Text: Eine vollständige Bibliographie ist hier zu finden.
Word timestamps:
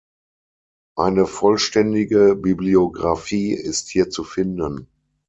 Eine 0.97 1.27
vollständige 1.27 2.35
Bibliographie 2.35 3.53
ist 3.53 3.89
hier 3.89 4.09
zu 4.09 4.23
finden. 4.23 4.87